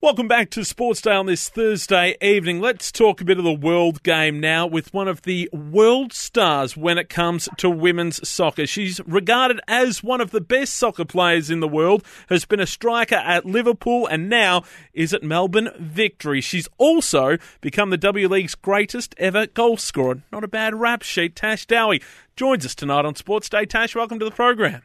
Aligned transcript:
Welcome 0.00 0.28
back 0.28 0.50
to 0.50 0.64
Sports 0.64 1.00
Day 1.00 1.10
on 1.10 1.26
this 1.26 1.48
Thursday 1.48 2.14
evening. 2.22 2.60
Let's 2.60 2.92
talk 2.92 3.20
a 3.20 3.24
bit 3.24 3.38
of 3.38 3.42
the 3.42 3.52
world 3.52 4.04
game 4.04 4.38
now 4.38 4.64
with 4.64 4.94
one 4.94 5.08
of 5.08 5.22
the 5.22 5.50
world 5.52 6.12
stars 6.12 6.76
when 6.76 6.98
it 6.98 7.08
comes 7.08 7.48
to 7.56 7.68
women's 7.68 8.26
soccer. 8.26 8.64
She's 8.64 9.00
regarded 9.08 9.60
as 9.66 10.04
one 10.04 10.20
of 10.20 10.30
the 10.30 10.40
best 10.40 10.74
soccer 10.74 11.04
players 11.04 11.50
in 11.50 11.58
the 11.58 11.66
world, 11.66 12.04
has 12.28 12.44
been 12.44 12.60
a 12.60 12.66
striker 12.66 13.16
at 13.16 13.44
Liverpool 13.44 14.06
and 14.06 14.28
now 14.28 14.62
is 14.92 15.12
at 15.12 15.24
Melbourne 15.24 15.70
Victory. 15.80 16.40
She's 16.42 16.68
also 16.78 17.36
become 17.60 17.90
the 17.90 17.96
W 17.96 18.28
League's 18.28 18.54
greatest 18.54 19.16
ever 19.18 19.48
goal 19.48 19.78
scorer. 19.78 20.22
Not 20.30 20.44
a 20.44 20.48
bad 20.48 20.76
rap 20.76 21.02
sheet. 21.02 21.34
Tash 21.34 21.66
Dowie 21.66 22.02
joins 22.36 22.64
us 22.64 22.76
tonight 22.76 23.04
on 23.04 23.16
Sports 23.16 23.48
Day. 23.48 23.66
Tash, 23.66 23.96
welcome 23.96 24.20
to 24.20 24.24
the 24.24 24.30
program. 24.30 24.82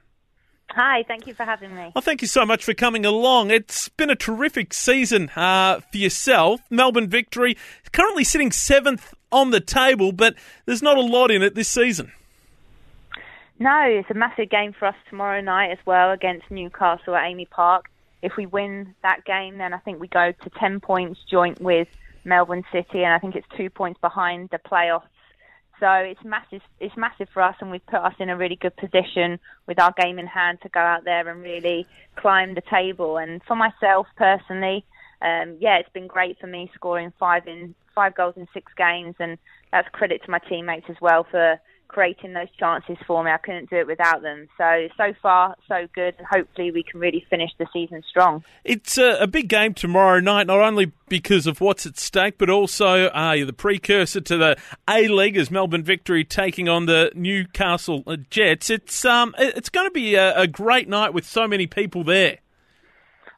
Hi, 0.75 1.03
thank 1.07 1.27
you 1.27 1.35
for 1.35 1.43
having 1.43 1.75
me. 1.75 1.91
Well, 1.93 2.01
thank 2.01 2.23
you 2.23 2.27
so 2.27 2.47
much 2.47 2.63
for 2.63 2.73
coming 2.73 3.05
along. 3.05 3.51
It's 3.51 3.89
been 3.89 4.09
a 4.09 4.15
terrific 4.15 4.73
season 4.73 5.29
uh, 5.35 5.81
for 5.81 5.97
yourself. 5.97 6.61
Melbourne 6.71 7.07
victory, 7.07 7.55
currently 7.91 8.23
sitting 8.23 8.51
seventh 8.51 9.13
on 9.31 9.51
the 9.51 9.59
table, 9.59 10.11
but 10.11 10.33
there's 10.65 10.81
not 10.81 10.97
a 10.97 11.01
lot 11.01 11.29
in 11.29 11.43
it 11.43 11.53
this 11.53 11.67
season. 11.67 12.11
No, 13.59 13.81
it's 13.83 14.09
a 14.09 14.15
massive 14.15 14.49
game 14.49 14.73
for 14.73 14.87
us 14.87 14.95
tomorrow 15.09 15.41
night 15.41 15.71
as 15.71 15.77
well 15.85 16.11
against 16.11 16.49
Newcastle 16.49 17.15
at 17.15 17.23
AAMI 17.23 17.49
Park. 17.51 17.85
If 18.23 18.35
we 18.35 18.47
win 18.47 18.95
that 19.03 19.25
game, 19.25 19.59
then 19.59 19.73
I 19.73 19.77
think 19.77 19.99
we 19.99 20.07
go 20.07 20.31
to 20.31 20.49
10 20.59 20.79
points 20.79 21.19
joint 21.29 21.61
with 21.61 21.87
Melbourne 22.25 22.63
City, 22.71 23.03
and 23.03 23.13
I 23.13 23.19
think 23.19 23.35
it's 23.35 23.47
two 23.55 23.69
points 23.69 23.99
behind 24.01 24.49
the 24.49 24.57
playoffs 24.57 25.03
so 25.79 25.91
it's 25.91 26.23
massive. 26.23 26.61
It's 26.79 26.95
massive 26.95 27.27
for 27.33 27.41
us, 27.41 27.55
and 27.59 27.71
we've 27.71 27.85
put 27.85 27.99
us 27.99 28.13
in 28.19 28.29
a 28.29 28.37
really 28.37 28.55
good 28.55 28.75
position 28.75 29.39
with 29.67 29.79
our 29.79 29.93
game 29.97 30.19
in 30.19 30.27
hand 30.27 30.59
to 30.61 30.69
go 30.69 30.79
out 30.79 31.03
there 31.03 31.27
and 31.27 31.41
really 31.41 31.87
climb 32.15 32.53
the 32.53 32.61
table. 32.61 33.17
And 33.17 33.41
for 33.43 33.55
myself 33.55 34.07
personally, 34.15 34.85
um, 35.21 35.57
yeah, 35.59 35.77
it's 35.77 35.89
been 35.93 36.07
great 36.07 36.39
for 36.39 36.47
me 36.47 36.69
scoring 36.75 37.11
five 37.19 37.47
in 37.47 37.75
five 37.95 38.15
goals 38.15 38.35
in 38.37 38.47
six 38.53 38.71
games, 38.77 39.15
and 39.19 39.37
that's 39.71 39.87
credit 39.89 40.23
to 40.25 40.31
my 40.31 40.39
teammates 40.39 40.85
as 40.89 40.97
well 41.01 41.25
for 41.29 41.59
creating 41.93 42.33
those 42.33 42.49
chances 42.59 42.97
for 43.05 43.23
me. 43.23 43.31
I 43.31 43.37
couldn't 43.37 43.69
do 43.69 43.77
it 43.77 43.87
without 43.87 44.23
them. 44.23 44.47
So, 44.57 44.87
so 44.97 45.13
far, 45.21 45.55
so 45.67 45.87
good. 45.93 46.15
And 46.17 46.27
hopefully, 46.27 46.71
we 46.71 46.83
can 46.83 46.99
really 46.99 47.25
finish 47.29 47.51
the 47.59 47.67
season 47.71 48.03
strong. 48.09 48.43
It's 48.63 48.97
a, 48.97 49.17
a 49.21 49.27
big 49.27 49.47
game 49.47 49.73
tomorrow 49.73 50.19
night, 50.19 50.47
not 50.47 50.59
only 50.59 50.91
because 51.07 51.45
of 51.45 51.61
what's 51.61 51.85
at 51.85 51.97
stake, 51.97 52.37
but 52.37 52.49
also 52.49 53.05
uh, 53.07 53.45
the 53.45 53.53
precursor 53.53 54.21
to 54.21 54.37
the 54.37 54.57
A 54.89 55.07
League 55.07 55.37
as 55.37 55.51
Melbourne 55.51 55.83
Victory 55.83 56.23
taking 56.23 56.67
on 56.67 56.87
the 56.87 57.11
Newcastle 57.13 58.03
Jets. 58.29 58.69
It's 58.69 59.05
um, 59.05 59.35
it's 59.37 59.69
going 59.69 59.87
to 59.87 59.91
be 59.91 60.15
a, 60.15 60.35
a 60.37 60.47
great 60.47 60.89
night 60.89 61.13
with 61.13 61.25
so 61.25 61.47
many 61.47 61.67
people 61.67 62.03
there. 62.03 62.39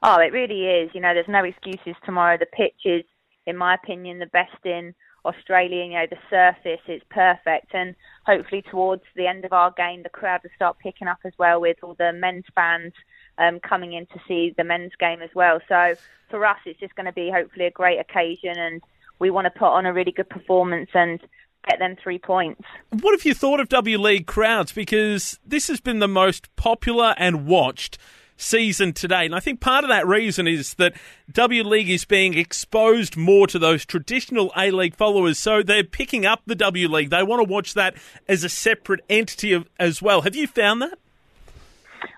Oh, 0.01 0.19
it 0.19 0.31
really 0.31 0.65
is. 0.65 0.91
You 0.94 1.01
know, 1.01 1.13
there's 1.13 1.27
no 1.27 1.44
excuses 1.44 1.95
tomorrow. 2.05 2.38
The 2.38 2.45
pitch 2.45 2.85
is, 2.85 3.03
in 3.45 3.57
my 3.57 3.73
opinion, 3.73 4.19
the 4.19 4.27
best 4.27 4.63
in 4.63 4.95
Australia, 5.25 5.84
you 5.84 5.94
know, 5.94 6.06
the 6.09 6.18
surface 6.30 6.81
is 6.88 7.02
perfect. 7.09 7.74
And 7.74 7.96
hopefully 8.25 8.62
towards 8.62 9.03
the 9.16 9.28
end 9.28 9.46
of 9.46 9.53
our 9.53 9.72
game, 9.72 10.03
the 10.03 10.09
crowd 10.09 10.41
will 10.44 10.52
start 10.56 10.78
picking 10.80 11.08
up 11.08 11.19
as 11.25 11.34
well 11.38 11.59
with 11.59 11.78
all 11.84 11.96
the 11.96 12.13
men's 12.13 12.46
fans 12.53 12.94
um, 13.38 13.59
coming 13.59 13.94
in 13.94 14.06
to 14.08 14.19
see 14.28 14.53
the 14.56 14.63
men's 14.63 14.94
game 15.00 15.22
as 15.22 15.31
well. 15.34 15.59
So 15.68 15.96
for 16.30 16.46
us, 16.46 16.58
it's 16.66 16.80
just 16.80 16.96
going 16.96 17.08
to 17.08 17.13
be 17.13 17.30
hopefully 17.30 17.66
a 17.66 17.72
great 17.72 18.00
occasion 18.00 18.58
and 18.58 18.81
we 19.19 19.30
want 19.30 19.46
to 19.46 19.52
put 19.52 19.69
on 19.69 19.86
a 19.86 19.94
really 19.94 20.12
good 20.12 20.30
performance 20.30 20.90
and 20.94 21.19
get 21.68 21.80
them 21.80 21.96
three 22.02 22.19
points. 22.19 22.62
What 22.90 23.13
have 23.13 23.25
you 23.25 23.34
thought 23.34 23.59
of 23.59 23.69
W 23.69 23.97
League 23.97 24.28
crowds? 24.28 24.72
Because 24.72 25.40
this 25.46 25.68
has 25.68 25.80
been 25.80 26.00
the 26.00 26.07
most 26.07 26.53
popular 26.56 27.16
and 27.18 27.47
watched 27.47 27.97
season 28.38 28.94
today. 28.94 29.25
And 29.25 29.35
I 29.35 29.40
think 29.40 29.59
part 29.59 29.84
of 29.84 29.90
that 29.90 30.07
reason 30.07 30.47
is 30.47 30.73
that 30.75 30.94
W 31.31 31.63
League 31.63 31.90
is 31.90 32.06
being 32.06 32.38
exposed 32.38 33.16
more 33.16 33.47
to 33.47 33.59
those 33.59 33.85
traditional 33.85 34.51
A 34.57 34.72
League 34.72 34.96
followers. 34.96 35.40
So 35.40 35.63
they're 35.63 35.84
picking 35.84 36.25
up 36.25 36.41
the 36.45 36.56
W 36.56 36.88
League. 36.88 37.09
They 37.09 37.24
want 37.24 37.45
to 37.45 37.51
watch 37.51 37.74
that 37.74 37.95
as 38.28 38.44
a 38.44 38.50
separate 38.50 39.01
entity 39.09 39.63
as 39.79 40.01
well. 40.01 40.22
Have 40.22 40.35
you 40.35 40.47
found 40.47 40.81
that? 40.81 40.97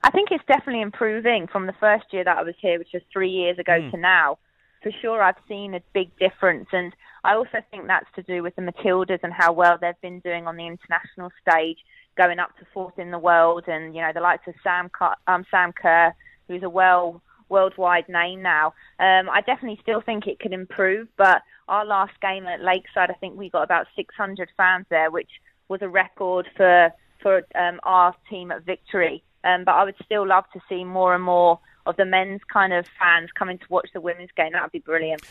I 0.04 0.10
think 0.12 0.30
it's 0.32 0.44
definitely 0.48 0.82
improving 0.82 1.48
from 1.48 1.68
the 1.68 1.74
first 1.80 2.06
year 2.12 2.24
that 2.24 2.38
I 2.38 2.44
was 2.44 2.56
here, 2.60 2.80
which 2.80 2.90
was 2.94 3.04
three 3.12 3.30
years 3.30 3.58
ago, 3.60 3.74
mm. 3.74 3.92
to 3.92 3.98
now. 3.98 4.38
For 4.84 4.92
sure, 5.02 5.22
I've 5.22 5.36
seen 5.48 5.74
a 5.74 5.82
big 5.94 6.10
difference. 6.18 6.70
And 6.72 6.94
I 7.24 7.36
also 7.36 7.58
think 7.72 7.88
that's 7.88 8.10
to 8.16 8.24
do 8.24 8.44
with 8.44 8.56
the 8.56 8.62
Matildas 8.62 9.20
and 9.24 9.34
how 9.34 9.52
well 9.52 9.78
they've 9.80 10.00
been 10.02 10.20
doing 10.20 10.48
on 10.48 10.56
the 10.56 10.68
international 10.68 11.32
stage 11.42 11.78
going 12.18 12.40
up 12.40 12.58
to 12.58 12.66
fourth 12.74 12.98
in 13.00 13.12
the 13.12 13.20
world, 13.20 13.66
and 13.68 13.96
you 13.96 14.02
know 14.02 14.12
the 14.14 14.22
likes 14.22 14.48
of 14.48 14.56
Sam 14.64 14.90
um, 15.28 15.46
Sam 15.50 15.72
Kerr, 15.74 16.14
who's 16.48 16.64
a 16.64 16.70
well 16.70 17.22
worldwide 17.50 18.10
name 18.10 18.42
now. 18.42 18.74
Um, 19.00 19.30
I 19.30 19.42
definitely 19.46 19.80
still 19.82 20.02
think 20.02 20.28
it 20.28 20.40
could 20.40 20.54
improve, 20.54 21.08
but 21.18 21.42
our 21.68 21.86
last 21.86 22.20
game 22.22 22.46
at 22.46 22.62
Lakeside, 22.62 23.10
I 23.10 23.14
think 23.14 23.38
we 23.38 23.50
got 23.50 23.64
about 23.64 23.88
600 23.96 24.50
fans 24.58 24.86
there, 24.90 25.12
which 25.12 25.30
was 25.70 25.82
a 25.82 25.90
record 25.90 26.48
for 26.56 26.92
for 27.22 27.44
um, 27.56 27.80
our 27.84 28.16
team 28.30 28.52
at 28.52 28.64
Victory. 28.64 29.24
Um, 29.44 29.64
but 29.64 29.74
I 29.74 29.84
would 29.84 29.96
still 30.04 30.28
love 30.28 30.46
to 30.54 30.60
see 30.68 30.84
more 30.84 31.16
and 31.16 31.24
more 31.24 31.60
of 31.86 31.96
the 31.96 32.06
men's 32.06 32.42
kind 32.52 32.74
of 32.74 32.86
fans 33.00 33.30
coming 33.38 33.58
to 33.58 33.66
watch 33.70 33.90
the 33.94 34.02
women's 34.02 34.30
game. 34.36 34.52
That 34.54 34.62
would 34.62 34.72
be 34.72 34.80
brilliant. 34.80 35.22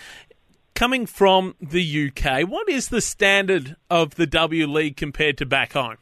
Coming 0.75 1.07
from 1.07 1.55
the 1.61 2.11
UK, 2.11 2.49
what 2.49 2.69
is 2.69 2.89
the 2.89 3.01
standard 3.01 3.77
of 3.91 4.17
the 4.17 4.27
W 4.27 4.67
League 4.67 4.97
compared 4.97 5.39
to 5.39 5.47
back 5.47 5.73
home? 5.73 5.97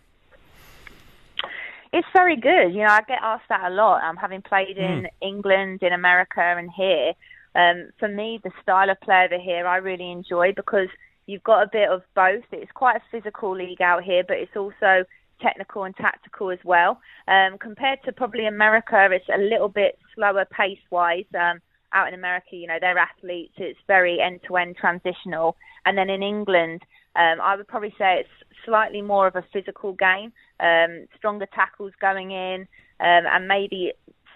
It's 1.97 2.09
very 2.13 2.35
good. 2.35 2.75
You 2.75 2.83
know, 2.83 2.91
I 2.91 3.03
get 3.07 3.21
asked 3.23 3.49
that 3.51 3.71
a 3.71 3.73
lot. 3.73 4.03
Um, 4.03 4.17
having 4.17 4.43
played 4.43 4.77
in 4.77 5.05
mm. 5.05 5.09
England, 5.23 5.79
in 5.81 5.93
America, 5.93 6.41
and 6.41 6.69
here, 6.77 7.13
um, 7.55 7.91
for 8.01 8.09
me, 8.09 8.41
the 8.43 8.51
style 8.61 8.91
of 8.91 9.01
play 9.01 9.25
over 9.25 9.41
here 9.41 9.65
I 9.65 9.77
really 9.77 10.11
enjoy 10.11 10.53
because 10.57 10.89
you've 11.27 11.45
got 11.45 11.63
a 11.63 11.71
bit 11.71 11.89
of 11.89 12.03
both. 12.17 12.43
It's 12.51 12.73
quite 12.73 12.97
a 12.97 13.03
physical 13.13 13.57
league 13.57 13.81
out 13.81 14.03
here, 14.03 14.25
but 14.27 14.39
it's 14.39 14.57
also 14.57 15.05
technical 15.41 15.85
and 15.85 15.95
tactical 15.95 16.51
as 16.51 16.59
well. 16.65 17.01
Um, 17.29 17.59
compared 17.59 18.03
to 18.07 18.13
probably 18.13 18.49
America, 18.49 19.09
it's 19.13 19.29
a 19.33 19.39
little 19.39 19.69
bit 19.69 19.97
slower 20.17 20.47
pace 20.47 20.83
wise. 20.91 21.27
Um, 21.39 21.61
out 21.93 22.09
in 22.09 22.15
America, 22.15 22.57
you 22.57 22.67
know, 22.67 22.79
they're 22.81 22.99
athletes. 22.99 23.55
It's 23.57 23.79
very 23.87 24.21
end 24.21 24.41
to 24.49 24.57
end 24.57 24.75
transitional. 24.77 25.55
And 25.87 25.97
then 25.97 26.11
in 26.11 26.25
England, 26.25 26.83
um, 27.17 27.41
I 27.41 27.57
would 27.57 27.69
probably 27.69 27.95
say 27.99 28.21
it's 28.21 28.55
slightly 28.65 29.03
more 29.03 29.27
of 29.27 29.37
a 29.37 29.45
physical 29.53 29.93
game, 29.93 30.33
um, 30.61 31.07
stronger 31.17 31.47
tackles 31.55 31.93
going 32.01 32.31
in, 32.31 32.63
um, 33.01 33.25
and 33.27 33.49
maybe 33.49 33.93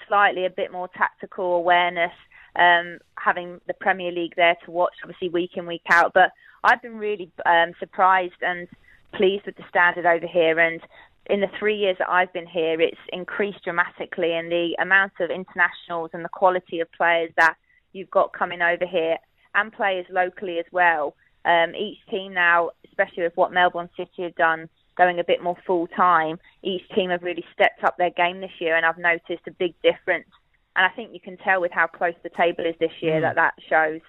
slightly 0.07 0.47
a 0.47 0.51
bit 0.51 0.73
more 0.73 0.89
tactical 0.89 1.57
awareness. 1.57 2.13
Um, 2.57 2.99
having 3.17 3.61
the 3.69 3.75
Premier 3.75 4.11
League 4.11 4.35
there 4.35 4.57
to 4.65 4.71
watch, 4.73 4.95
obviously 5.05 5.29
week 5.29 5.53
in 5.55 5.67
week 5.67 5.83
out. 5.91 6.13
But 6.13 6.33
I've 6.65 6.83
been 6.83 6.97
really 6.97 7.31
um, 7.47 7.73
surprised 7.79 8.43
and 8.43 8.67
pleased 9.15 9.47
with 9.47 9.57
the 9.57 9.65
standard 9.69 10.07
over 10.07 10.27
here. 10.27 10.59
And 10.59 10.81
in 11.27 11.41
the 11.41 11.51
three 11.59 11.77
years 11.77 11.97
that 11.99 12.09
I've 12.09 12.33
been 12.33 12.47
here, 12.47 12.81
it's 12.81 12.99
increased 13.13 13.63
dramatically, 13.63 14.35
and 14.35 14.51
the 14.51 14.77
amount 14.81 15.13
of 15.21 15.31
internationals 15.31 16.11
and 16.15 16.25
the 16.25 16.31
quality 16.31 16.81
of 16.81 16.91
players 16.93 17.31
that 17.37 17.55
you've 17.93 18.11
got 18.11 18.33
coming 18.33 18.63
over 18.63 18.87
here, 18.87 19.19
and 19.55 19.73
players 19.73 20.07
locally 20.11 20.59
as 20.59 20.67
well. 20.73 21.15
Um, 21.45 21.75
each 21.75 21.99
team 22.11 22.35
now, 22.35 22.71
especially 22.87 23.23
with 23.23 23.37
what 23.37 23.53
Melbourne 23.53 23.89
City 23.97 24.23
have 24.23 24.35
done, 24.35 24.69
going 24.97 25.21
a 25.21 25.25
bit 25.25 25.43
more 25.43 25.57
full 25.67 25.87
time, 25.87 26.39
each 26.63 26.83
team 26.95 27.11
have 27.11 27.23
really 27.23 27.45
stepped 27.55 27.85
up 27.85 27.97
their 27.97 28.11
game 28.11 28.41
this 28.41 28.51
year, 28.59 28.77
and 28.77 28.85
I've 28.85 28.99
noticed 28.99 29.47
a 29.47 29.53
big 29.53 29.75
difference. 29.83 30.29
And 30.77 30.85
I 30.85 30.91
think 30.91 31.13
you 31.13 31.21
can 31.21 31.37
tell 31.39 31.61
with 31.61 31.73
how 31.73 31.87
close 31.87 32.15
the 32.23 32.31
table 32.31 32.65
is 32.67 32.75
this 32.79 32.93
year 33.01 33.19
mm. 33.19 33.23
that 33.23 33.37
that 33.37 33.55
shows. 33.69 34.01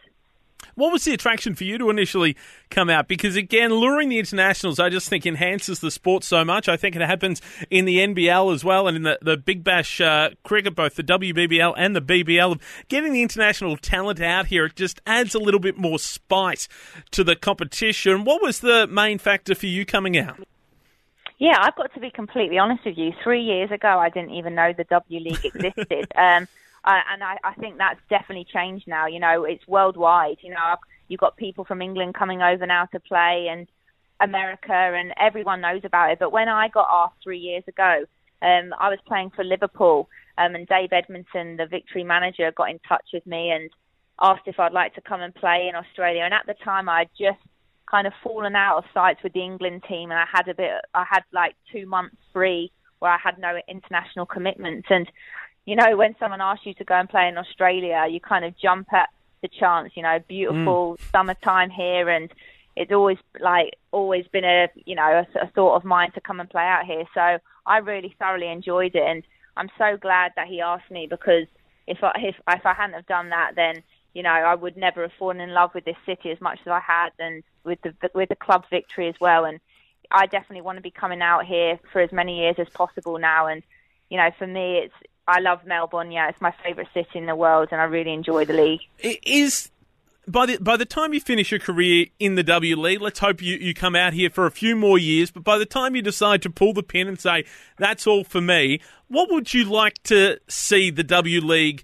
What 0.79 0.93
was 0.93 1.03
the 1.03 1.13
attraction 1.13 1.55
for 1.55 1.65
you 1.65 1.77
to 1.77 1.89
initially 1.89 2.37
come 2.69 2.89
out? 2.89 3.07
Because 3.07 3.35
again, 3.35 3.71
luring 3.71 4.09
the 4.09 4.17
internationals, 4.17 4.79
I 4.79 4.89
just 4.89 5.09
think 5.09 5.25
enhances 5.25 5.81
the 5.81 5.91
sport 5.91 6.23
so 6.23 6.45
much. 6.45 6.69
I 6.69 6.77
think 6.77 6.95
it 6.95 7.01
happens 7.01 7.41
in 7.69 7.85
the 7.85 7.97
NBL 7.97 8.53
as 8.53 8.63
well 8.63 8.87
and 8.87 8.95
in 8.95 9.03
the, 9.03 9.19
the 9.21 9.35
Big 9.35 9.63
Bash 9.63 9.99
uh, 9.99 10.29
cricket, 10.43 10.75
both 10.75 10.95
the 10.95 11.03
WBBL 11.03 11.73
and 11.77 11.95
the 11.95 12.01
BBL. 12.01 12.61
Getting 12.87 13.11
the 13.11 13.21
international 13.21 13.75
talent 13.75 14.21
out 14.21 14.47
here, 14.47 14.65
it 14.65 14.75
just 14.75 15.01
adds 15.05 15.35
a 15.35 15.39
little 15.39 15.59
bit 15.59 15.77
more 15.77 15.99
spice 15.99 16.69
to 17.11 17.23
the 17.23 17.35
competition. 17.35 18.23
What 18.23 18.41
was 18.41 18.61
the 18.61 18.87
main 18.87 19.17
factor 19.19 19.55
for 19.55 19.65
you 19.65 19.85
coming 19.85 20.17
out? 20.17 20.39
Yeah, 21.39 21.57
I've 21.59 21.75
got 21.75 21.93
to 21.93 21.99
be 21.99 22.09
completely 22.09 22.57
honest 22.57 22.85
with 22.85 22.97
you. 22.97 23.11
Three 23.23 23.41
years 23.41 23.71
ago, 23.71 23.99
I 23.99 24.09
didn't 24.09 24.31
even 24.31 24.55
know 24.55 24.73
the 24.75 24.83
W 24.85 25.19
League 25.19 25.43
existed. 25.43 26.11
um, 26.17 26.47
uh, 26.83 27.01
and 27.11 27.23
I, 27.23 27.37
I 27.43 27.53
think 27.55 27.77
that's 27.77 27.99
definitely 28.09 28.47
changed 28.51 28.87
now. 28.87 29.07
You 29.07 29.19
know, 29.19 29.43
it's 29.43 29.67
worldwide. 29.67 30.37
You 30.41 30.51
know, 30.51 30.75
you've 31.07 31.19
got 31.19 31.37
people 31.37 31.65
from 31.65 31.81
England 31.81 32.15
coming 32.15 32.41
over 32.41 32.65
now 32.65 32.85
to 32.85 32.99
play, 32.99 33.47
and 33.51 33.67
America, 34.19 34.73
and 34.73 35.13
everyone 35.17 35.61
knows 35.61 35.81
about 35.83 36.11
it. 36.11 36.19
But 36.19 36.31
when 36.31 36.49
I 36.49 36.67
got 36.67 36.87
asked 36.89 37.23
three 37.23 37.39
years 37.39 37.63
ago, 37.67 38.05
um, 38.41 38.73
I 38.79 38.89
was 38.89 38.99
playing 39.07 39.31
for 39.35 39.43
Liverpool, 39.43 40.09
um, 40.37 40.55
and 40.55 40.67
Dave 40.67 40.93
Edmondson, 40.93 41.57
the 41.57 41.65
victory 41.65 42.03
manager, 42.03 42.51
got 42.55 42.69
in 42.69 42.79
touch 42.87 43.05
with 43.13 43.25
me 43.25 43.51
and 43.51 43.69
asked 44.21 44.47
if 44.47 44.59
I'd 44.59 44.73
like 44.73 44.95
to 44.95 45.01
come 45.01 45.21
and 45.21 45.33
play 45.33 45.67
in 45.69 45.75
Australia. 45.75 46.23
And 46.23 46.33
at 46.33 46.45
the 46.45 46.55
time, 46.63 46.89
I 46.89 47.01
would 47.01 47.09
just 47.17 47.39
kind 47.89 48.07
of 48.07 48.13
fallen 48.23 48.55
out 48.55 48.77
of 48.77 48.83
sight 48.93 49.17
with 49.23 49.33
the 49.33 49.43
England 49.43 49.83
team, 49.87 50.11
and 50.11 50.19
I 50.19 50.25
had 50.31 50.47
a 50.47 50.53
bit, 50.53 50.71
I 50.93 51.05
had 51.09 51.23
like 51.33 51.55
two 51.71 51.85
months 51.85 52.17
free 52.33 52.71
where 52.99 53.11
I 53.11 53.17
had 53.17 53.39
no 53.39 53.59
international 53.67 54.25
commitments. 54.25 54.87
And 54.89 55.09
you 55.69 55.75
know, 55.75 55.95
when 55.95 56.15
someone 56.17 56.41
asks 56.41 56.65
you 56.65 56.73
to 56.73 56.83
go 56.83 56.95
and 56.95 57.07
play 57.07 57.27
in 57.27 57.37
Australia, 57.37 58.07
you 58.09 58.19
kind 58.19 58.43
of 58.43 58.57
jump 58.57 58.91
at 58.91 59.09
the 59.43 59.47
chance. 59.47 59.91
You 59.95 60.01
know, 60.01 60.17
beautiful 60.27 60.97
mm. 60.97 61.11
summertime 61.11 61.69
here, 61.69 62.09
and 62.09 62.31
it's 62.75 62.91
always 62.91 63.19
like 63.39 63.75
always 63.91 64.25
been 64.29 64.45
a 64.45 64.69
you 64.85 64.95
know 64.95 65.23
a, 65.35 65.39
a 65.43 65.47
thought 65.51 65.75
of 65.75 65.85
mine 65.85 66.11
to 66.13 66.21
come 66.21 66.39
and 66.39 66.49
play 66.49 66.63
out 66.63 66.85
here. 66.85 67.03
So 67.13 67.37
I 67.67 67.77
really 67.77 68.15
thoroughly 68.17 68.47
enjoyed 68.47 68.95
it, 68.95 69.03
and 69.03 69.23
I'm 69.57 69.69
so 69.77 69.95
glad 69.95 70.31
that 70.37 70.47
he 70.47 70.59
asked 70.59 70.89
me 70.89 71.05
because 71.05 71.45
if 71.85 72.03
I 72.03 72.13
if 72.17 72.35
if 72.47 72.65
I 72.65 72.73
hadn't 72.73 72.95
have 72.95 73.05
done 73.05 73.29
that, 73.29 73.51
then 73.55 73.83
you 74.15 74.23
know 74.23 74.31
I 74.31 74.55
would 74.55 74.75
never 74.75 75.03
have 75.03 75.13
fallen 75.19 75.39
in 75.39 75.53
love 75.53 75.75
with 75.75 75.85
this 75.85 75.97
city 76.03 76.31
as 76.31 76.41
much 76.41 76.57
as 76.65 76.71
I 76.71 76.79
had, 76.79 77.11
and 77.19 77.43
with 77.63 77.79
the 77.83 77.93
with 78.15 78.29
the 78.29 78.35
club 78.35 78.65
victory 78.71 79.07
as 79.07 79.19
well. 79.21 79.45
And 79.45 79.59
I 80.09 80.25
definitely 80.25 80.61
want 80.61 80.77
to 80.77 80.81
be 80.81 80.89
coming 80.89 81.21
out 81.21 81.45
here 81.45 81.79
for 81.93 82.01
as 82.01 82.11
many 82.11 82.39
years 82.39 82.55
as 82.57 82.69
possible 82.69 83.19
now. 83.19 83.45
And 83.45 83.61
you 84.09 84.17
know, 84.17 84.31
for 84.39 84.47
me, 84.47 84.79
it's 84.79 84.95
I 85.29 85.39
love 85.39 85.65
Melbourne. 85.65 86.11
Yeah, 86.11 86.29
it's 86.29 86.41
my 86.41 86.53
favourite 86.63 86.89
city 86.93 87.19
in 87.19 87.27
the 87.27 87.35
world, 87.35 87.69
and 87.71 87.79
I 87.79 87.83
really 87.83 88.13
enjoy 88.13 88.45
the 88.45 88.53
league. 88.53 88.81
It 88.97 89.19
is 89.23 89.69
by 90.27 90.47
the 90.47 90.57
by 90.57 90.75
the 90.75 90.85
time 90.85 91.13
you 91.13 91.21
finish 91.21 91.51
your 91.51 91.59
career 91.59 92.07
in 92.19 92.33
the 92.33 92.43
W 92.43 92.75
League, 92.75 93.01
let's 93.01 93.19
hope 93.19 93.41
you, 93.41 93.55
you 93.57 93.75
come 93.75 93.95
out 93.95 94.13
here 94.13 94.31
for 94.31 94.47
a 94.47 94.51
few 94.51 94.75
more 94.75 94.97
years. 94.97 95.29
But 95.29 95.43
by 95.43 95.59
the 95.59 95.67
time 95.67 95.95
you 95.95 96.01
decide 96.01 96.41
to 96.41 96.49
pull 96.49 96.73
the 96.73 96.83
pin 96.83 97.07
and 97.07 97.19
say 97.19 97.45
that's 97.77 98.07
all 98.07 98.23
for 98.23 98.41
me, 98.41 98.81
what 99.07 99.29
would 99.31 99.53
you 99.53 99.65
like 99.65 100.01
to 100.03 100.39
see 100.47 100.89
the 100.89 101.03
W 101.03 101.41
League? 101.41 101.83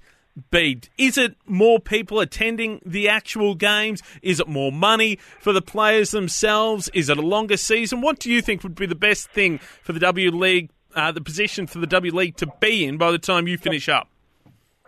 be? 0.51 0.81
Is 0.98 1.18
it 1.18 1.38
more 1.45 1.80
people 1.80 2.19
attending 2.19 2.81
the 2.86 3.07
actual 3.07 3.56
games? 3.56 4.01
Is 4.21 4.41
it 4.41 4.48
more 4.48 4.71
money 4.71 5.18
for 5.39 5.53
the 5.53 5.62
players 5.62 6.12
themselves? 6.12 6.89
Is 6.94 7.09
it 7.09 7.18
a 7.18 7.21
longer 7.21 7.56
season? 7.56 8.01
What 8.01 8.19
do 8.19 8.30
you 8.30 8.41
think 8.41 8.62
would 8.63 8.75
be 8.75 8.86
the 8.86 8.95
best 8.95 9.30
thing 9.30 9.59
for 9.59 9.94
the 9.94 10.00
W 10.01 10.31
League 10.31 10.71
uh, 10.95 11.12
the 11.12 11.21
position 11.21 11.68
for 11.68 11.80
the 11.80 11.88
W 11.88 12.13
League 12.13 12.38
to 12.38 12.47
be 12.59 12.86
in 12.86 12.97
by 12.97 13.12
the 13.12 13.19
time 13.19 13.47
you 13.47 13.57
finish 13.57 13.89
up? 13.89 14.07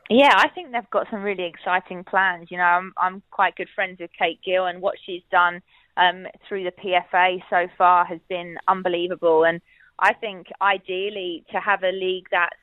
Yeah, 0.09 0.33
I 0.35 0.47
think 0.49 0.71
they've 0.71 0.89
got 0.89 1.07
some 1.11 1.21
really 1.21 1.43
exciting 1.43 2.03
plans. 2.03 2.49
You 2.49 2.57
know, 2.57 2.63
I'm 2.63 2.93
I'm 2.97 3.21
quite 3.31 3.55
good 3.55 3.67
friends 3.75 3.99
with 3.99 4.11
Kate 4.17 4.39
Gill, 4.43 4.65
and 4.65 4.81
what 4.81 4.95
she's 5.05 5.23
done 5.31 5.61
um, 5.97 6.27
through 6.47 6.63
the 6.63 6.71
PFA 6.71 7.41
so 7.49 7.67
far 7.77 8.05
has 8.05 8.19
been 8.29 8.57
unbelievable. 8.67 9.43
And 9.43 9.61
I 9.99 10.13
think 10.13 10.47
ideally 10.61 11.43
to 11.51 11.59
have 11.59 11.83
a 11.83 11.91
league 11.91 12.27
that's 12.31 12.55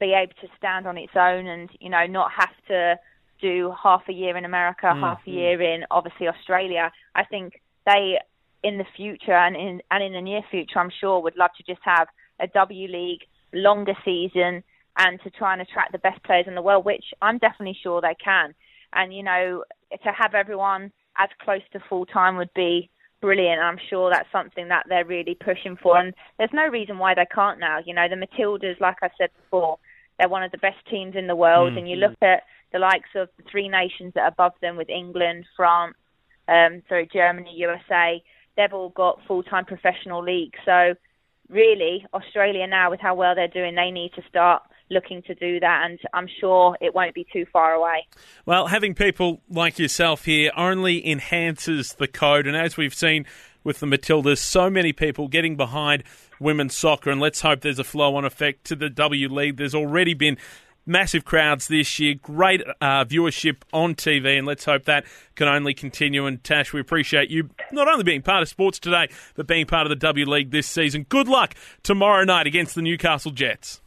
be 0.00 0.12
able 0.12 0.34
to 0.40 0.48
stand 0.58 0.86
on 0.86 0.98
its 0.98 1.12
own, 1.16 1.46
and 1.46 1.70
you 1.80 1.88
know, 1.88 2.06
not 2.06 2.30
have 2.32 2.54
to 2.68 2.98
do 3.40 3.74
half 3.82 4.02
a 4.08 4.12
year 4.12 4.36
in 4.36 4.44
America, 4.44 4.86
mm-hmm. 4.86 5.00
half 5.00 5.20
a 5.26 5.30
year 5.30 5.60
in 5.62 5.84
obviously 5.90 6.28
Australia. 6.28 6.92
I 7.14 7.24
think 7.24 7.62
they 7.86 8.18
in 8.62 8.78
the 8.78 8.86
future 8.96 9.32
and 9.32 9.56
in 9.56 9.80
and 9.90 10.02
in 10.02 10.12
the 10.12 10.20
near 10.20 10.42
future, 10.50 10.78
I'm 10.78 10.90
sure 11.00 11.20
would 11.20 11.36
love 11.36 11.50
to 11.56 11.62
just 11.62 11.80
have 11.84 12.08
a 12.40 12.46
W 12.48 12.88
League 12.88 13.22
longer 13.52 13.94
season 14.04 14.62
and 14.96 15.20
to 15.22 15.30
try 15.30 15.52
and 15.52 15.62
attract 15.62 15.92
the 15.92 15.98
best 15.98 16.22
players 16.22 16.46
in 16.46 16.54
the 16.54 16.62
world, 16.62 16.84
which 16.84 17.04
I'm 17.20 17.38
definitely 17.38 17.78
sure 17.82 18.00
they 18.00 18.16
can. 18.22 18.54
And 18.92 19.14
you 19.14 19.22
know, 19.22 19.64
to 19.90 20.12
have 20.12 20.34
everyone 20.34 20.92
as 21.16 21.28
close 21.42 21.62
to 21.72 21.80
full 21.88 22.06
time 22.06 22.36
would 22.36 22.52
be 22.54 22.90
brilliant. 23.20 23.60
I'm 23.60 23.78
sure 23.88 24.10
that's 24.10 24.30
something 24.30 24.68
that 24.68 24.84
they're 24.88 25.04
really 25.04 25.34
pushing 25.34 25.76
for, 25.82 25.98
and 25.98 26.14
there's 26.38 26.50
no 26.52 26.68
reason 26.68 26.98
why 26.98 27.14
they 27.14 27.26
can't 27.34 27.58
now. 27.58 27.78
You 27.84 27.94
know, 27.94 28.06
the 28.08 28.16
Matildas, 28.16 28.80
like 28.80 28.98
I 29.02 29.08
said 29.18 29.30
before, 29.42 29.78
they're 30.18 30.28
one 30.28 30.42
of 30.42 30.52
the 30.52 30.58
best 30.58 30.76
teams 30.90 31.16
in 31.16 31.26
the 31.26 31.36
world, 31.36 31.70
mm-hmm. 31.70 31.78
and 31.78 31.90
you 31.90 31.96
look 31.96 32.16
at 32.22 32.42
the 32.72 32.78
likes 32.78 33.08
of 33.14 33.28
the 33.36 33.44
three 33.50 33.68
nations 33.68 34.12
that 34.14 34.22
are 34.22 34.28
above 34.28 34.52
them 34.60 34.76
with 34.76 34.88
England, 34.88 35.46
France, 35.56 35.96
um, 36.48 36.82
sorry, 36.88 37.08
Germany, 37.12 37.52
USA. 37.56 38.22
They've 38.56 38.72
all 38.72 38.90
got 38.90 39.20
full-time 39.26 39.64
professional 39.64 40.22
leagues, 40.22 40.58
so 40.64 40.94
really, 41.48 42.06
Australia 42.12 42.66
now, 42.66 42.90
with 42.90 43.00
how 43.00 43.14
well 43.14 43.34
they're 43.34 43.48
doing, 43.48 43.74
they 43.74 43.90
need 43.90 44.12
to 44.14 44.22
start 44.28 44.62
looking 44.90 45.22
to 45.22 45.34
do 45.34 45.60
that, 45.60 45.82
and 45.84 45.98
I'm 46.12 46.28
sure 46.40 46.76
it 46.80 46.94
won't 46.94 47.14
be 47.14 47.26
too 47.32 47.46
far 47.52 47.72
away. 47.72 48.06
Well, 48.44 48.66
having 48.66 48.94
people 48.94 49.40
like 49.48 49.78
yourself 49.78 50.26
here 50.26 50.50
only 50.56 51.06
enhances 51.06 51.94
the 51.94 52.06
code, 52.06 52.46
and 52.46 52.56
as 52.56 52.76
we've 52.76 52.94
seen 52.94 53.24
with 53.62 53.80
the 53.80 53.86
Matildas, 53.86 54.38
so 54.38 54.68
many 54.68 54.92
people 54.92 55.26
getting 55.26 55.56
behind 55.56 56.04
women's 56.38 56.76
soccer, 56.76 57.10
and 57.10 57.20
let's 57.20 57.40
hope 57.40 57.62
there's 57.62 57.78
a 57.78 57.84
flow 57.84 58.14
on 58.14 58.24
effect 58.24 58.64
to 58.64 58.76
the 58.76 58.90
W 58.90 59.28
League. 59.28 59.56
There's 59.56 59.74
already 59.74 60.12
been 60.12 60.36
massive 60.86 61.24
crowds 61.24 61.68
this 61.68 61.98
year, 61.98 62.14
great 62.14 62.62
uh, 62.80 63.04
viewership 63.04 63.58
on 63.72 63.94
TV, 63.94 64.38
and 64.38 64.46
let's 64.46 64.64
hope 64.64 64.84
that 64.84 65.04
can 65.34 65.48
only 65.48 65.74
continue. 65.74 66.26
And 66.26 66.42
Tash, 66.42 66.72
we 66.72 66.80
appreciate 66.80 67.30
you 67.30 67.50
not 67.72 67.88
only 67.88 68.04
being 68.04 68.22
part 68.22 68.42
of 68.42 68.48
sports 68.48 68.78
today, 68.78 69.08
but 69.34 69.46
being 69.46 69.66
part 69.66 69.86
of 69.86 69.90
the 69.90 69.96
W 69.96 70.26
League 70.26 70.50
this 70.50 70.66
season. 70.66 71.06
Good 71.08 71.28
luck 71.28 71.54
tomorrow 71.82 72.24
night 72.24 72.46
against 72.46 72.74
the 72.74 72.82
Newcastle 72.82 73.30
Jets. 73.30 73.80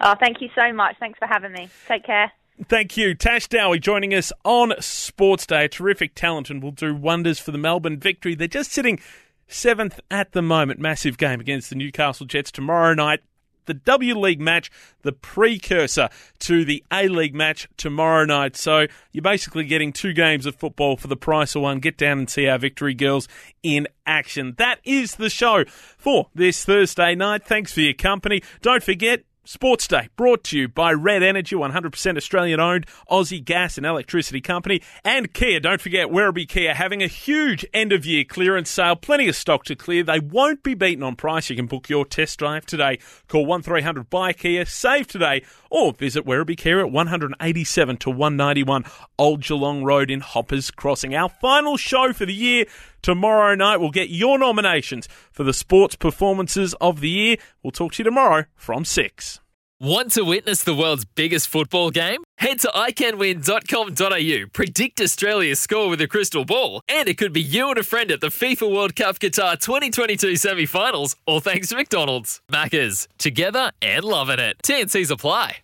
Oh, 0.00 0.14
thank 0.18 0.40
you 0.40 0.48
so 0.54 0.72
much. 0.72 0.96
Thanks 1.00 1.18
for 1.18 1.26
having 1.26 1.52
me. 1.52 1.68
Take 1.86 2.04
care. 2.04 2.30
Thank 2.68 2.96
you. 2.96 3.14
Tash 3.14 3.46
Dowie 3.48 3.78
joining 3.78 4.14
us 4.14 4.32
on 4.44 4.74
Sports 4.80 5.46
Day. 5.46 5.66
A 5.66 5.68
terrific 5.68 6.14
talent 6.14 6.50
and 6.50 6.62
will 6.62 6.72
do 6.72 6.94
wonders 6.94 7.38
for 7.38 7.52
the 7.52 7.58
Melbourne 7.58 7.98
victory. 7.98 8.34
They're 8.34 8.48
just 8.48 8.72
sitting 8.72 8.98
seventh 9.46 10.00
at 10.10 10.32
the 10.32 10.42
moment. 10.42 10.80
Massive 10.80 11.18
game 11.18 11.40
against 11.40 11.70
the 11.70 11.76
Newcastle 11.76 12.26
Jets 12.26 12.50
tomorrow 12.50 12.94
night 12.94 13.20
the 13.68 13.74
W 13.74 14.18
League 14.18 14.40
match, 14.40 14.72
the 15.02 15.12
precursor 15.12 16.08
to 16.40 16.64
the 16.64 16.82
A 16.92 17.06
League 17.06 17.36
match 17.36 17.68
tomorrow 17.76 18.24
night. 18.24 18.56
So 18.56 18.86
you're 19.12 19.22
basically 19.22 19.64
getting 19.64 19.92
two 19.92 20.12
games 20.12 20.44
of 20.44 20.56
football 20.56 20.96
for 20.96 21.06
the 21.06 21.16
price 21.16 21.54
of 21.54 21.62
one. 21.62 21.78
Get 21.78 21.96
down 21.96 22.18
and 22.18 22.28
see 22.28 22.48
our 22.48 22.58
Victory 22.58 22.94
Girls 22.94 23.28
in 23.62 23.86
action. 24.04 24.54
That 24.58 24.80
is 24.82 25.14
the 25.14 25.30
show 25.30 25.64
for 25.66 26.28
this 26.34 26.64
Thursday 26.64 27.14
night. 27.14 27.44
Thanks 27.44 27.72
for 27.72 27.80
your 27.82 27.94
company. 27.94 28.42
Don't 28.60 28.82
forget, 28.82 29.22
Sports 29.48 29.88
Day 29.88 30.10
brought 30.14 30.44
to 30.44 30.58
you 30.58 30.68
by 30.68 30.92
Red 30.92 31.22
Energy, 31.22 31.56
100% 31.56 32.16
Australian 32.18 32.60
owned 32.60 32.84
Aussie 33.10 33.42
gas 33.42 33.78
and 33.78 33.86
electricity 33.86 34.42
company, 34.42 34.82
and 35.02 35.32
Kia. 35.32 35.58
Don't 35.58 35.80
forget, 35.80 36.08
Werribee 36.08 36.46
Kia 36.46 36.74
having 36.74 37.02
a 37.02 37.06
huge 37.06 37.64
end 37.72 37.90
of 37.90 38.04
year 38.04 38.24
clearance 38.24 38.68
sale. 38.68 38.94
Plenty 38.94 39.26
of 39.26 39.34
stock 39.34 39.64
to 39.64 39.74
clear. 39.74 40.02
They 40.02 40.20
won't 40.20 40.62
be 40.62 40.74
beaten 40.74 41.02
on 41.02 41.16
price. 41.16 41.48
You 41.48 41.56
can 41.56 41.64
book 41.64 41.88
your 41.88 42.04
test 42.04 42.38
drive 42.38 42.66
today. 42.66 42.98
Call 43.26 43.46
1300 43.46 44.10
by 44.10 44.34
Kia. 44.34 44.66
Save 44.66 45.06
today 45.06 45.42
or 45.70 45.94
visit 45.94 46.26
Werribee 46.26 46.58
Kia 46.58 46.80
at 46.80 46.90
187 46.90 47.96
to 47.96 48.10
191 48.10 48.84
Old 49.18 49.42
Geelong 49.42 49.82
Road 49.82 50.10
in 50.10 50.20
Hoppers 50.20 50.70
Crossing. 50.70 51.14
Our 51.14 51.30
final 51.30 51.78
show 51.78 52.12
for 52.12 52.26
the 52.26 52.34
year 52.34 52.66
tomorrow 53.08 53.54
night. 53.54 53.78
We'll 53.78 53.90
get 53.90 54.10
your 54.10 54.38
nominations 54.38 55.08
for 55.32 55.42
the 55.42 55.54
sports 55.54 55.96
performances 55.96 56.74
of 56.74 57.00
the 57.00 57.08
year. 57.08 57.36
We'll 57.62 57.70
talk 57.70 57.94
to 57.94 58.00
you 58.00 58.04
tomorrow 58.04 58.44
from 58.54 58.84
6. 58.84 59.40
Want 59.80 60.12
to 60.12 60.24
witness 60.24 60.62
the 60.62 60.74
world's 60.74 61.06
biggest 61.06 61.48
football 61.48 61.90
game? 61.90 62.22
Head 62.36 62.60
to 62.60 62.68
iCanWin.com.au, 62.68 64.48
predict 64.52 65.00
Australia's 65.00 65.58
score 65.58 65.88
with 65.88 66.02
a 66.02 66.06
crystal 66.06 66.44
ball, 66.44 66.82
and 66.86 67.08
it 67.08 67.16
could 67.16 67.32
be 67.32 67.40
you 67.40 67.70
and 67.70 67.78
a 67.78 67.82
friend 67.82 68.10
at 68.10 68.20
the 68.20 68.26
FIFA 68.26 68.74
World 68.74 68.94
Cup 68.94 69.18
Qatar 69.18 69.58
2022 69.58 70.36
semi 70.36 70.66
finals, 70.66 71.16
all 71.26 71.40
thanks 71.40 71.68
to 71.68 71.76
McDonald's. 71.76 72.42
Maccas, 72.52 73.08
together 73.16 73.70
and 73.80 74.04
loving 74.04 74.38
it. 74.38 74.58
TNCs 74.62 75.10
apply. 75.10 75.58